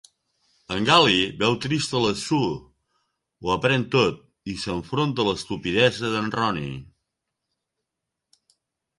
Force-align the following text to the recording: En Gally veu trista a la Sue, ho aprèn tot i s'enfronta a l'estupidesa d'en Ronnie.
En 0.75 0.85
Gally 0.89 1.17
veu 1.41 1.57
trista 1.65 1.97
a 1.97 1.99
la 2.05 2.13
Sue, 2.21 2.55
ho 3.43 3.51
aprèn 3.55 3.85
tot 3.95 4.23
i 4.53 4.55
s'enfronta 4.63 5.25
a 5.25 5.27
l'estupidesa 5.27 6.09
d'en 6.15 6.31
Ronnie. 6.37 6.73